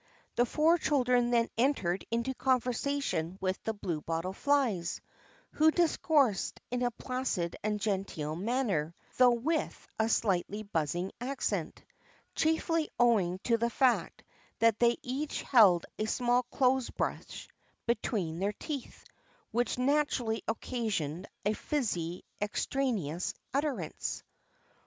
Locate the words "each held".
15.03-15.85